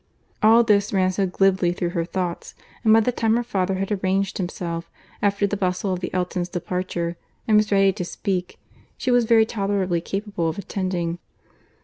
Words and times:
—All 0.41 0.63
this 0.63 0.91
ran 0.91 1.11
so 1.11 1.27
glibly 1.27 1.73
through 1.73 1.91
her 1.91 2.05
thoughts, 2.05 2.55
that 2.83 2.91
by 2.91 3.01
the 3.01 3.11
time 3.11 3.35
her 3.35 3.43
father 3.43 3.75
had 3.75 3.91
arranged 3.91 4.39
himself, 4.39 4.89
after 5.21 5.45
the 5.45 5.55
bustle 5.55 5.93
of 5.93 5.99
the 5.99 6.11
Eltons' 6.11 6.49
departure, 6.49 7.17
and 7.47 7.55
was 7.55 7.71
ready 7.71 7.93
to 7.93 8.03
speak, 8.03 8.57
she 8.97 9.11
was 9.11 9.25
very 9.25 9.45
tolerably 9.45 10.01
capable 10.01 10.49
of 10.49 10.57
attending. 10.57 11.19